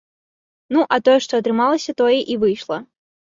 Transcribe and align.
Ну, 0.75 0.79
а 0.95 0.97
тое 1.09 1.17
што 1.25 1.33
атрымалася, 1.41 1.95
тое 2.03 2.17
і 2.31 2.39
выйшла. 2.45 2.81